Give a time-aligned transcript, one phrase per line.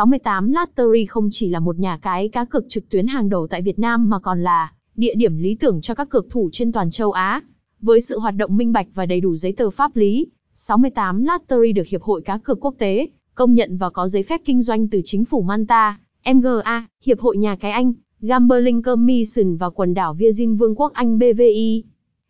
[0.00, 3.62] 68 Lottery không chỉ là một nhà cái cá cược trực tuyến hàng đầu tại
[3.62, 6.90] Việt Nam mà còn là địa điểm lý tưởng cho các cược thủ trên toàn
[6.90, 7.42] châu Á.
[7.80, 11.72] Với sự hoạt động minh bạch và đầy đủ giấy tờ pháp lý, 68 Lottery
[11.72, 14.88] được Hiệp hội Cá cược Quốc tế công nhận và có giấy phép kinh doanh
[14.88, 15.98] từ chính phủ Manta,
[16.34, 21.18] MGA, Hiệp hội Nhà cái Anh, Gambling Commission và quần đảo Virgin Vương quốc Anh
[21.18, 21.84] BVI.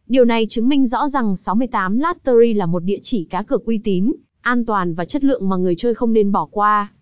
[0.07, 3.80] Điều này chứng minh rõ rằng 68 Lottery là một địa chỉ cá cược uy
[3.84, 6.93] tín, an toàn và chất lượng mà người chơi không nên bỏ qua.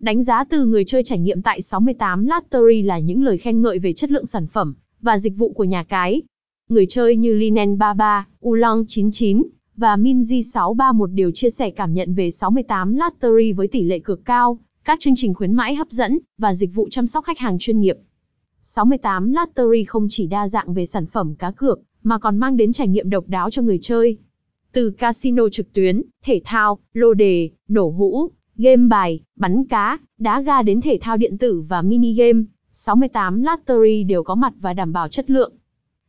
[0.00, 3.78] Đánh giá từ người chơi trải nghiệm tại 68 Lottery là những lời khen ngợi
[3.78, 6.22] về chất lượng sản phẩm và dịch vụ của nhà cái.
[6.68, 9.42] Người chơi như Linen 33, Ulong 99
[9.76, 14.24] và Minji 631 đều chia sẻ cảm nhận về 68 Lottery với tỷ lệ cược
[14.24, 17.58] cao, các chương trình khuyến mãi hấp dẫn và dịch vụ chăm sóc khách hàng
[17.58, 17.96] chuyên nghiệp.
[18.62, 22.72] 68 Lottery không chỉ đa dạng về sản phẩm cá cược, mà còn mang đến
[22.72, 24.16] trải nghiệm độc đáo cho người chơi.
[24.72, 30.40] Từ casino trực tuyến, thể thao, lô đề, nổ hũ, game bài, bắn cá, đá
[30.40, 34.72] ga đến thể thao điện tử và mini game, 68 Lottery đều có mặt và
[34.72, 35.52] đảm bảo chất lượng.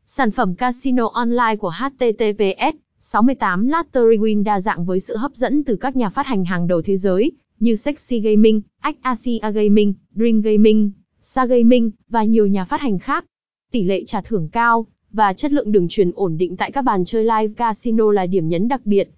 [0.06, 5.64] Sản phẩm casino online của HTTPS 68 Lottery Win đa dạng với sự hấp dẫn
[5.64, 8.62] từ các nhà phát hành hàng đầu thế giới, như Sexy Gaming,
[9.02, 13.26] Asia Gaming, Dream Gaming, Sa Gaming, và nhiều nhà phát hành khác.
[13.72, 17.06] Tỷ lệ trả thưởng cao, và chất lượng đường truyền ổn định tại các bàn
[17.06, 19.10] chơi live casino là điểm nhấn đặc biệt.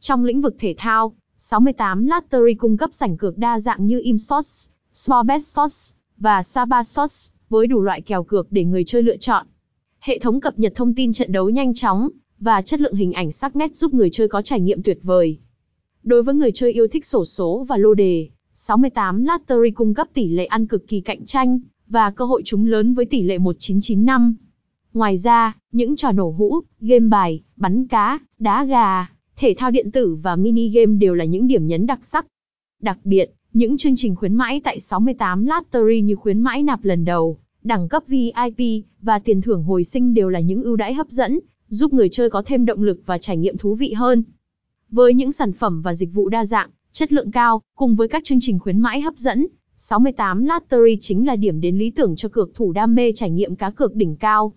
[0.00, 4.68] Trong lĩnh vực thể thao, 68 Lottery cung cấp sảnh cược đa dạng như ImSports,
[4.94, 9.46] Sportbet Sports và Saba Sports với đủ loại kèo cược để người chơi lựa chọn.
[10.00, 12.08] Hệ thống cập nhật thông tin trận đấu nhanh chóng
[12.40, 15.38] và chất lượng hình ảnh sắc nét giúp người chơi có trải nghiệm tuyệt vời.
[16.02, 20.08] Đối với người chơi yêu thích sổ số và lô đề, 68 Lottery cung cấp
[20.14, 23.38] tỷ lệ ăn cực kỳ cạnh tranh và cơ hội trúng lớn với tỷ lệ
[23.38, 24.34] 1995.
[24.92, 29.08] Ngoài ra, những trò nổ hũ, game bài, bắn cá, đá gà,
[29.44, 32.26] thể thao điện tử và mini game đều là những điểm nhấn đặc sắc.
[32.82, 37.04] Đặc biệt, những chương trình khuyến mãi tại 68 Lottery như khuyến mãi nạp lần
[37.04, 41.08] đầu, đẳng cấp VIP và tiền thưởng hồi sinh đều là những ưu đãi hấp
[41.10, 44.22] dẫn, giúp người chơi có thêm động lực và trải nghiệm thú vị hơn.
[44.90, 48.24] Với những sản phẩm và dịch vụ đa dạng, chất lượng cao, cùng với các
[48.24, 49.46] chương trình khuyến mãi hấp dẫn,
[49.76, 53.56] 68 Lottery chính là điểm đến lý tưởng cho cược thủ đam mê trải nghiệm
[53.56, 54.52] cá cược đỉnh cao.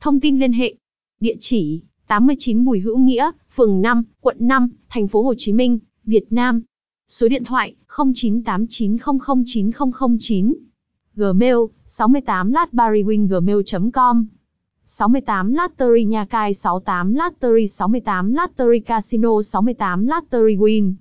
[0.00, 0.74] Thông tin liên hệ.
[1.20, 5.78] Địa chỉ: 89 Bùi Hữu Nghĩa, phường 5, quận 5, thành phố Hồ Chí Minh,
[6.04, 6.62] Việt Nam.
[7.08, 10.54] Số điện thoại: 0989009009.
[11.16, 11.56] Gmail:
[11.86, 14.26] 68 latbarrywin@gmail.com.
[14.86, 20.94] 68 Lattery Nha Cai 68 Lattery 68 Lattery Casino 68 Lattery Win